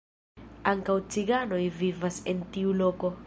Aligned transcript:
Ankaŭ 0.71 0.95
ciganoj 1.15 1.61
vivas 1.83 2.19
en 2.33 2.45
tiu 2.57 2.77
loko. 2.81 3.15